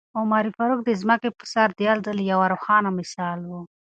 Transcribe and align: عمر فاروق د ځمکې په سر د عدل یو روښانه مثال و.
عمر 0.19 0.45
فاروق 0.55 0.81
د 0.85 0.89
ځمکې 1.01 1.29
په 1.37 1.45
سر 1.53 1.69
د 1.77 1.79
عدل 1.93 2.17
یو 2.31 2.39
روښانه 2.53 2.89
مثال 2.99 3.39
و. 3.49 3.51